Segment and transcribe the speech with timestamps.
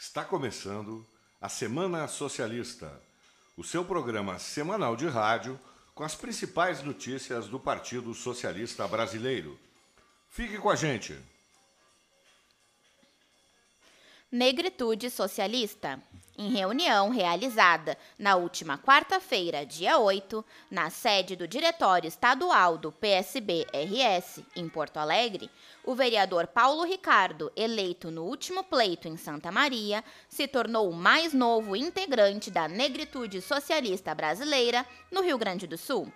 [0.00, 1.06] Está começando
[1.38, 2.90] a Semana Socialista,
[3.54, 5.60] o seu programa semanal de rádio
[5.94, 9.60] com as principais notícias do Partido Socialista Brasileiro.
[10.30, 11.14] Fique com a gente.
[14.32, 16.00] Negritude Socialista.
[16.38, 24.44] Em reunião realizada na última quarta-feira, dia 8, na sede do Diretório Estadual do PSB-RS,
[24.54, 25.50] em Porto Alegre,
[25.84, 31.34] o vereador Paulo Ricardo, eleito no último pleito em Santa Maria, se tornou o mais
[31.34, 36.10] novo integrante da Negritude Socialista Brasileira no Rio Grande do Sul.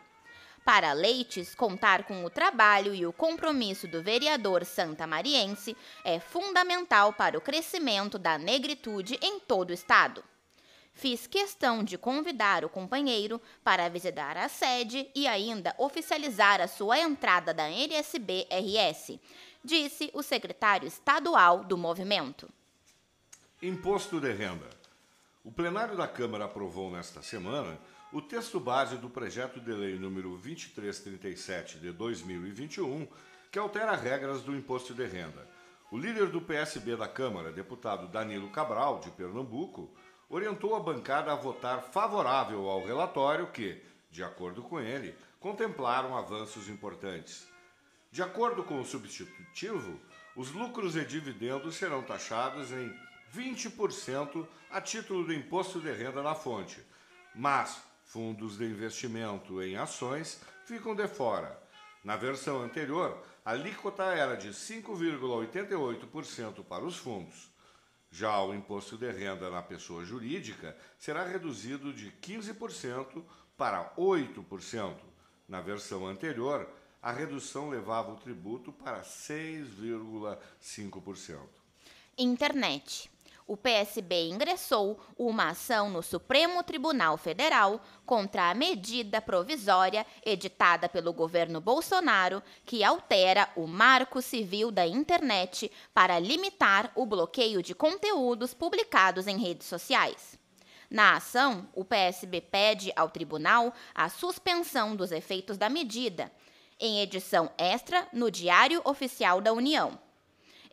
[0.64, 7.36] Para Leites, contar com o trabalho e o compromisso do vereador santamariense é fundamental para
[7.36, 10.24] o crescimento da negritude em todo o estado.
[10.94, 16.98] Fiz questão de convidar o companheiro para visitar a sede e ainda oficializar a sua
[16.98, 19.20] entrada da NSB-RS,
[19.62, 22.48] disse o secretário estadual do movimento.
[23.60, 24.70] Imposto de renda.
[25.44, 27.78] O plenário da Câmara aprovou nesta semana
[28.14, 33.08] o texto base do projeto de lei número 2337 de 2021,
[33.50, 35.48] que altera regras do imposto de renda.
[35.90, 39.92] O líder do PSB da Câmara, deputado Danilo Cabral, de Pernambuco,
[40.28, 46.68] orientou a bancada a votar favorável ao relatório que, de acordo com ele, contemplaram avanços
[46.68, 47.48] importantes.
[48.12, 50.00] De acordo com o substitutivo,
[50.36, 52.96] os lucros e dividendos serão taxados em
[53.34, 56.80] 20% a título do imposto de renda na fonte,
[57.34, 57.82] mas
[58.14, 61.60] fundos de investimento em ações ficam de fora.
[62.04, 67.50] Na versão anterior, a alíquota era de 5,88% para os fundos.
[68.12, 73.20] Já o imposto de renda na pessoa jurídica será reduzido de 15%
[73.56, 74.94] para 8%.
[75.48, 76.68] Na versão anterior,
[77.02, 81.40] a redução levava o tributo para 6,5%.
[82.16, 83.10] Internet
[83.46, 91.12] o PSB ingressou uma ação no Supremo Tribunal Federal contra a medida provisória editada pelo
[91.12, 98.54] governo Bolsonaro que altera o Marco Civil da Internet para limitar o bloqueio de conteúdos
[98.54, 100.38] publicados em redes sociais.
[100.88, 106.32] Na ação, o PSB pede ao tribunal a suspensão dos efeitos da medida,
[106.80, 109.98] em edição extra no Diário Oficial da União.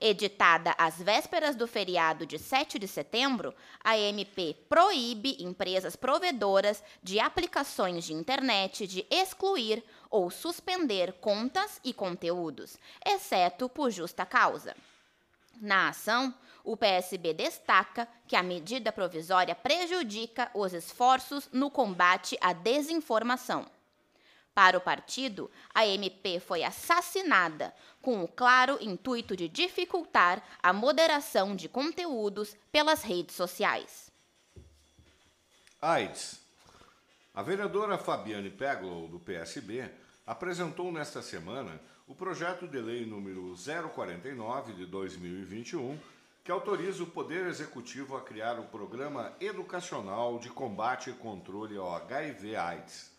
[0.04, 3.54] Editada às vésperas do feriado de 7 de setembro,
[3.84, 11.94] a MP proíbe empresas provedoras de aplicações de internet de excluir ou suspender contas e
[11.94, 14.76] conteúdos, exceto por justa causa.
[15.62, 22.54] Na ação, o PSB destaca que a medida provisória prejudica os esforços no combate à
[22.54, 23.68] desinformação.
[24.54, 31.56] Para o partido, a MP foi assassinada com o claro intuito de dificultar a moderação
[31.56, 34.12] de conteúdos pelas redes sociais.
[35.82, 36.42] AIDS.
[37.34, 39.90] A vereadora Fabiane Peglow, do PSB,
[40.28, 45.98] apresentou nesta semana o projeto de lei número 049 de 2021,
[46.44, 51.96] que autoriza o Poder Executivo a criar o Programa Educacional de Combate e Controle ao
[51.96, 53.11] HIV-AIDS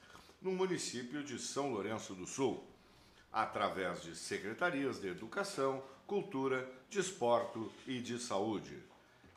[0.42, 2.62] no município de São Lourenço do Sul,
[3.32, 8.76] através de secretarias de Educação, Cultura, Desporto e de Saúde.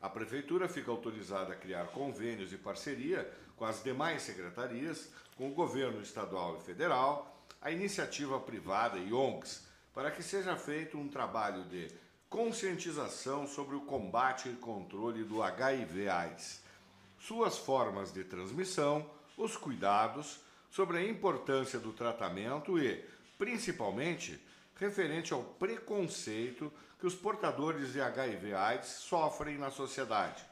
[0.01, 5.53] A Prefeitura fica autorizada a criar convênios e parceria com as demais secretarias, com o
[5.53, 11.63] governo estadual e federal, a iniciativa privada e ONGs, para que seja feito um trabalho
[11.65, 11.87] de
[12.29, 16.61] conscientização sobre o combate e controle do HIV-AIDS,
[17.19, 20.39] suas formas de transmissão, os cuidados,
[20.75, 23.01] sobre a importância do tratamento e,
[23.37, 24.37] principalmente,
[24.75, 26.69] referente ao preconceito
[26.99, 30.43] que os portadores de HIV/AIDS sofrem na sociedade.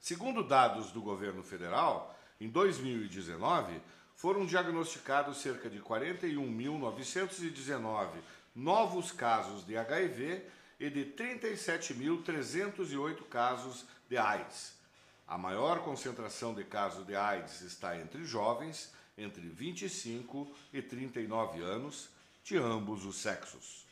[0.00, 3.78] Segundo dados do governo federal, em 2019
[4.16, 8.08] foram diagnosticados cerca de 41.919
[8.54, 10.46] novos casos de HIV
[10.80, 14.80] e de 37.308 casos de AIDS
[15.26, 22.08] a maior concentração de casos de AIDS está entre jovens entre 25 e 39 anos,
[22.42, 23.86] de ambos os sexos.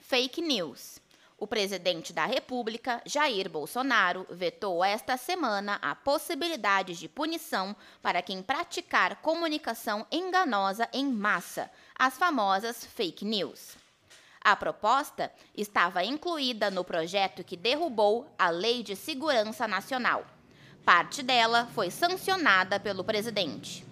[0.00, 1.00] Fake news.
[1.36, 8.40] O presidente da República, Jair Bolsonaro, vetou esta semana a possibilidade de punição para quem
[8.40, 11.68] praticar comunicação enganosa em massa,
[11.98, 13.76] as famosas fake news.
[14.40, 20.24] A proposta estava incluída no projeto que derrubou a Lei de Segurança Nacional.
[20.84, 23.86] Parte dela foi sancionada pelo presidente.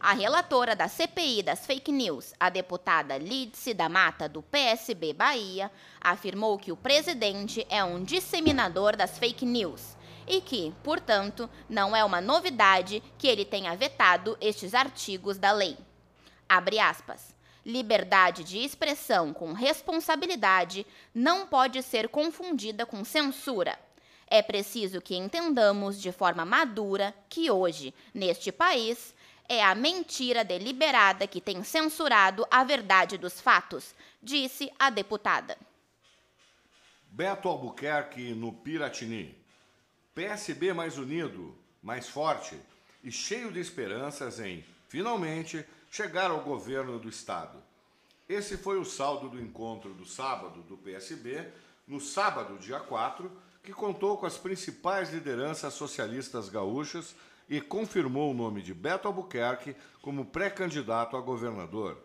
[0.00, 5.70] A relatora da CPI das fake news, a deputada Lídice da Mata, do PSB Bahia,
[6.00, 9.96] afirmou que o presidente é um disseminador das fake news
[10.26, 15.78] e que, portanto, não é uma novidade que ele tenha vetado estes artigos da lei.
[16.48, 17.32] Abre aspas.
[17.64, 20.84] Liberdade de expressão com responsabilidade
[21.14, 23.78] não pode ser confundida com censura.
[24.34, 29.14] É preciso que entendamos de forma madura que hoje, neste país,
[29.46, 35.58] é a mentira deliberada que tem censurado a verdade dos fatos, disse a deputada.
[37.08, 39.36] Beto Albuquerque no Piratini.
[40.14, 42.58] PSB mais unido, mais forte
[43.04, 47.62] e cheio de esperanças em, finalmente, chegar ao governo do Estado.
[48.26, 51.52] Esse foi o saldo do encontro do sábado do PSB,
[51.86, 53.30] no sábado, dia 4,
[53.62, 57.14] que contou com as principais lideranças socialistas gaúchas
[57.48, 62.02] e confirmou o nome de Beto Albuquerque como pré-candidato a governador.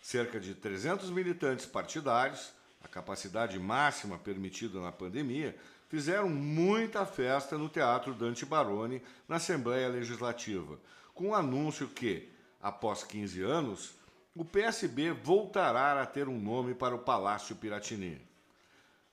[0.00, 2.52] Cerca de 300 militantes partidários,
[2.82, 5.56] a capacidade máxima permitida na pandemia,
[5.88, 10.78] fizeram muita festa no Teatro Dante Baroni, na Assembleia Legislativa,
[11.12, 12.30] com o anúncio que,
[12.62, 13.94] após 15 anos,
[14.34, 18.27] o PSB voltará a ter um nome para o Palácio Piratini.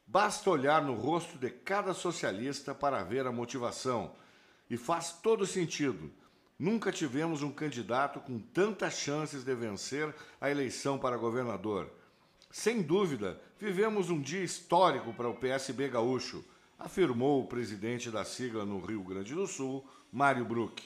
[0.08, 4.14] Basta olhar no rosto de cada socialista para ver a motivação
[4.70, 6.12] e faz todo sentido.
[6.58, 11.92] Nunca tivemos um candidato com tantas chances de vencer a eleição para governador.
[12.50, 16.46] Sem dúvida, vivemos um dia histórico para o PSB gaúcho,
[16.80, 20.82] afirmou o presidente da sigla no Rio Grande do Sul, Mário Bruck.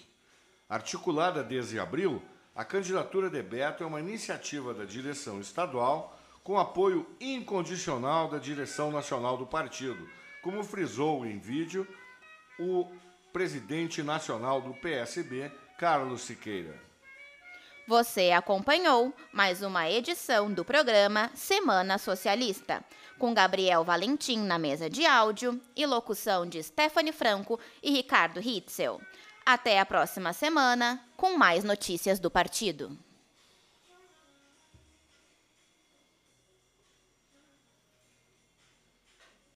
[0.68, 2.22] Articulada desde abril,
[2.56, 8.92] a candidatura de Beto é uma iniciativa da direção estadual com apoio incondicional da direção
[8.92, 10.10] nacional do partido,
[10.42, 11.88] como frisou em vídeo
[12.60, 12.88] o
[13.32, 16.90] presidente nacional do PSB, Carlos Siqueira.
[17.88, 22.84] Você acompanhou mais uma edição do programa Semana Socialista,
[23.18, 29.02] com Gabriel Valentim na mesa de áudio e locução de Stephanie Franco e Ricardo Hitzel.
[29.46, 32.96] Até a próxima semana com mais notícias do partido.